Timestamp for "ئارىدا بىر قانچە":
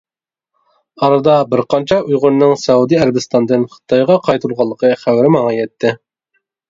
1.07-1.99